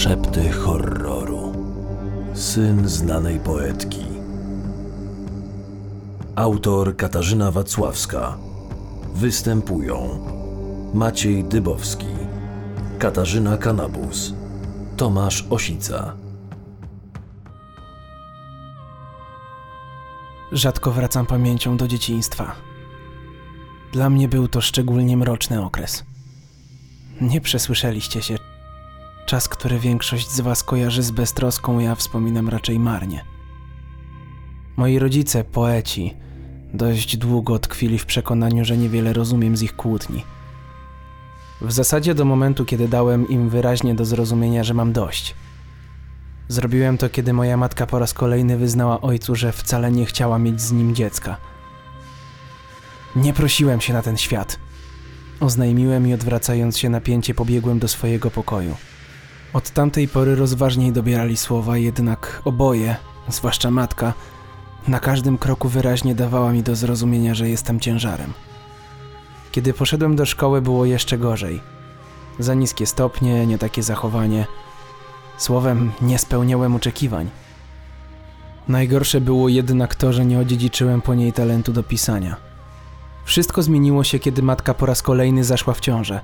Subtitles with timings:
[0.00, 1.52] Szepty horroru.
[2.34, 4.04] Syn znanej poetki.
[6.36, 8.38] Autor Katarzyna Wacławska.
[9.14, 10.18] Występują
[10.94, 12.06] Maciej Dybowski,
[12.98, 14.34] Katarzyna Kanabus,
[14.96, 16.16] Tomasz Osica.
[20.52, 22.52] Rzadko wracam pamięcią do dzieciństwa.
[23.92, 26.04] Dla mnie był to szczególnie mroczny okres.
[27.20, 28.49] Nie przesłyszeliście się.
[29.30, 33.24] Czas, który większość z was kojarzy z beztroską, ja wspominam raczej marnie.
[34.76, 36.14] Moi rodzice, poeci,
[36.74, 40.24] dość długo tkwili w przekonaniu, że niewiele rozumiem z ich kłótni.
[41.60, 45.34] W zasadzie do momentu, kiedy dałem im wyraźnie do zrozumienia, że mam dość.
[46.48, 50.60] Zrobiłem to, kiedy moja matka po raz kolejny wyznała ojcu, że wcale nie chciała mieć
[50.60, 51.36] z nim dziecka.
[53.16, 54.58] Nie prosiłem się na ten świat.
[55.40, 58.76] Oznajmiłem i odwracając się napięcie pobiegłem do swojego pokoju.
[59.52, 62.96] Od tamtej pory rozważniej dobierali słowa, jednak oboje,
[63.28, 64.12] zwłaszcza matka,
[64.88, 68.32] na każdym kroku wyraźnie dawała mi do zrozumienia, że jestem ciężarem.
[69.52, 71.60] Kiedy poszedłem do szkoły, było jeszcze gorzej.
[72.38, 74.46] Za niskie stopnie, nie takie zachowanie.
[75.38, 77.30] Słowem, nie spełniałem oczekiwań.
[78.68, 82.36] Najgorsze było jednak to, że nie odziedziczyłem po niej talentu do pisania.
[83.24, 86.20] Wszystko zmieniło się, kiedy matka po raz kolejny zaszła w ciążę.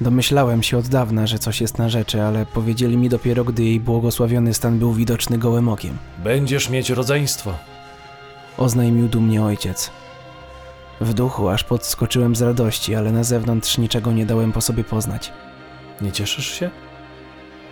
[0.00, 3.80] Domyślałem się od dawna, że coś jest na rzeczy, ale powiedzieli mi dopiero, gdy jej
[3.80, 5.98] błogosławiony stan był widoczny gołym okiem.
[6.24, 7.54] Będziesz mieć rodzeństwo.
[8.56, 9.90] Oznajmił dumnie ojciec.
[11.00, 15.32] W duchu aż podskoczyłem z radości, ale na zewnątrz niczego nie dałem po sobie poznać.
[16.00, 16.70] Nie cieszysz się?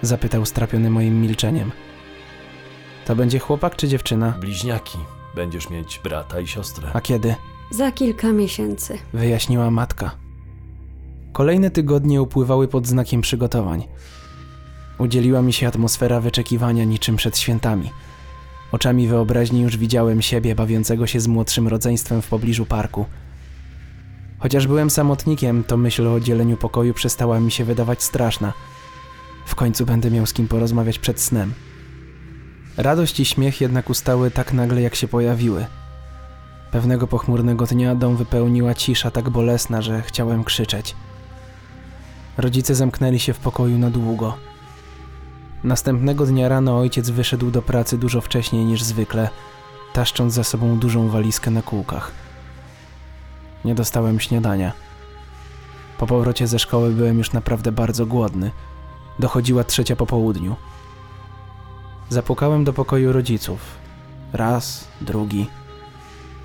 [0.02, 1.70] Zapytał strapiony moim milczeniem.
[3.04, 4.34] To będzie chłopak czy dziewczyna?
[4.40, 4.98] Bliźniaki.
[5.36, 6.88] Będziesz mieć brata i siostrę.
[6.92, 7.34] A kiedy?
[7.70, 8.98] Za kilka miesięcy.
[9.12, 10.23] Wyjaśniła matka.
[11.34, 13.84] Kolejne tygodnie upływały pod znakiem przygotowań.
[14.98, 17.90] Udzieliła mi się atmosfera wyczekiwania niczym przed świętami.
[18.72, 23.06] Oczami wyobraźni już widziałem siebie bawiącego się z młodszym rodzeństwem w pobliżu parku.
[24.38, 28.52] Chociaż byłem samotnikiem, to myśl o dzieleniu pokoju przestała mi się wydawać straszna.
[29.46, 31.52] W końcu będę miał z kim porozmawiać przed snem.
[32.76, 35.66] Radość i śmiech jednak ustały tak nagle, jak się pojawiły.
[36.70, 40.94] Pewnego pochmurnego dnia dom wypełniła cisza tak bolesna, że chciałem krzyczeć.
[42.38, 44.36] Rodzice zamknęli się w pokoju na długo.
[45.64, 49.28] Następnego dnia rano ojciec wyszedł do pracy dużo wcześniej niż zwykle,
[49.92, 52.12] taszcząc za sobą dużą walizkę na kółkach.
[53.64, 54.72] Nie dostałem śniadania.
[55.98, 58.50] Po powrocie ze szkoły byłem już naprawdę bardzo głodny.
[59.18, 60.56] Dochodziła trzecia po południu.
[62.08, 63.60] Zapukałem do pokoju rodziców.
[64.32, 65.46] Raz, drugi.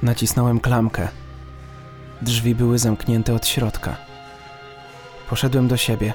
[0.03, 1.07] Nacisnąłem klamkę.
[2.21, 4.08] Drzwi były zamknięte od środka.
[5.29, 6.13] Poszedłem do siebie.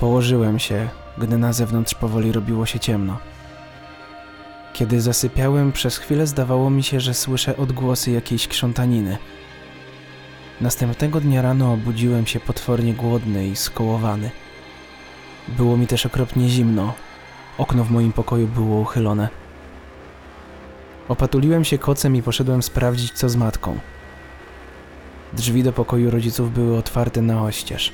[0.00, 0.88] Położyłem się,
[1.18, 3.18] gdy na zewnątrz powoli robiło się ciemno.
[4.72, 9.18] Kiedy zasypiałem, przez chwilę zdawało mi się, że słyszę odgłosy jakiejś krzątaniny.
[10.60, 14.30] Następnego dnia rano obudziłem się potwornie głodny i skołowany.
[15.48, 16.94] Było mi też okropnie zimno.
[17.58, 19.28] Okno w moim pokoju było uchylone.
[21.08, 23.78] Opatuliłem się kocem i poszedłem sprawdzić, co z matką.
[25.32, 27.92] Drzwi do pokoju rodziców były otwarte na oścież.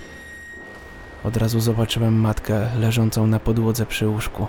[1.24, 4.46] Od razu zobaczyłem matkę leżącą na podłodze przy łóżku.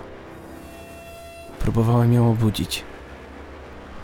[1.58, 2.84] Próbowałem ją obudzić.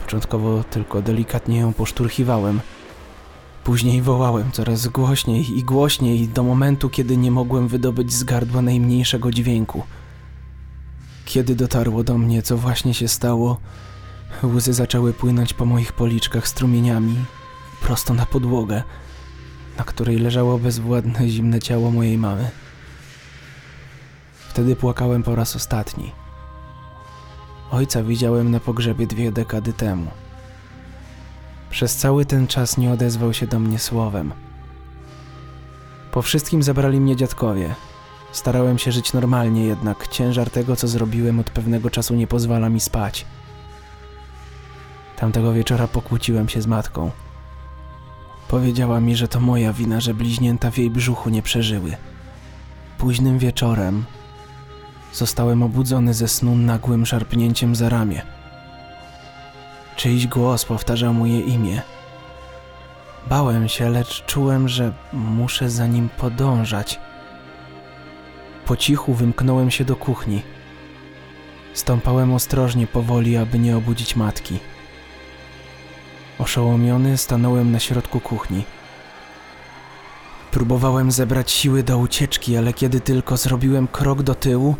[0.05, 2.61] Początkowo tylko delikatnie ją poszturchiwałem.
[3.65, 9.31] Później wołałem coraz głośniej i głośniej do momentu, kiedy nie mogłem wydobyć z gardła najmniejszego
[9.31, 9.82] dźwięku.
[11.25, 13.61] Kiedy dotarło do mnie, co właśnie się stało,
[14.44, 17.15] łzy zaczęły płynąć po moich policzkach strumieniami,
[17.82, 18.82] prosto na podłogę,
[19.82, 22.50] na której leżało bezwładne, zimne ciało mojej mamy.
[24.48, 26.12] Wtedy płakałem po raz ostatni.
[27.70, 30.10] Ojca widziałem na pogrzebie dwie dekady temu.
[31.70, 34.32] Przez cały ten czas nie odezwał się do mnie słowem.
[36.12, 37.75] Po wszystkim zabrali mnie dziadkowie.
[38.32, 42.81] Starałem się żyć normalnie, jednak ciężar tego, co zrobiłem od pewnego czasu nie pozwala mi
[42.81, 43.26] spać.
[45.17, 47.11] Tamtego wieczora pokłóciłem się z matką.
[48.52, 51.96] Powiedziała mi, że to moja wina, że bliźnięta w jej brzuchu nie przeżyły.
[52.99, 54.04] Późnym wieczorem
[55.12, 58.22] zostałem obudzony ze snu nagłym szarpnięciem za ramię.
[59.96, 61.82] Czyjś głos powtarzał moje imię.
[63.28, 67.00] Bałem się, lecz czułem, że muszę za nim podążać.
[68.66, 70.43] Po cichu wymknąłem się do kuchni.
[71.75, 74.58] Stąpałem ostrożnie, powoli, aby nie obudzić matki.
[76.43, 78.65] Oszołomiony stanąłem na środku kuchni.
[80.50, 84.77] Próbowałem zebrać siły do ucieczki, ale kiedy tylko zrobiłem krok do tyłu,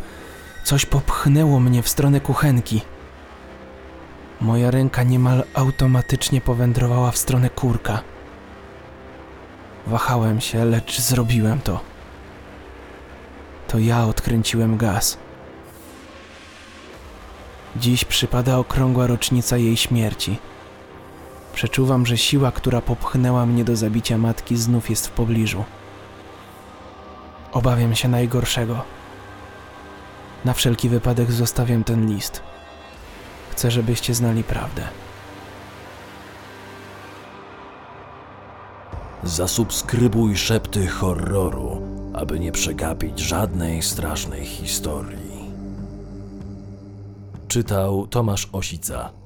[0.63, 2.81] coś popchnęło mnie w stronę kuchenki.
[4.41, 8.01] Moja ręka niemal automatycznie powędrowała w stronę kurka.
[9.87, 11.79] Wahałem się, lecz zrobiłem to.
[13.67, 15.17] To ja odkręciłem gaz.
[17.75, 20.39] Dziś przypada okrągła rocznica jej śmierci.
[21.53, 25.63] Przeczuwam, że siła, która popchnęła mnie do zabicia matki, znów jest w pobliżu.
[27.51, 28.83] Obawiam się najgorszego.
[30.45, 32.41] Na wszelki wypadek zostawiam ten list.
[33.51, 34.87] Chcę, żebyście znali prawdę.
[39.23, 41.81] Zasubskrybuj szepty horroru,
[42.13, 45.51] aby nie przegapić żadnej strasznej historii.
[47.47, 49.22] Czytał Tomasz Osica.